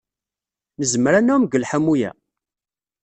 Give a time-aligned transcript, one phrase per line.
[0.79, 2.09] Nezmer ad nɛum deg lḥamu-a?